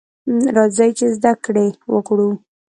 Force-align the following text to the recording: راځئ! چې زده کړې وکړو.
راځئ! 0.55 0.91
چې 0.97 1.05
زده 1.15 1.33
کړې 1.45 1.67
وکړو. 1.93 2.29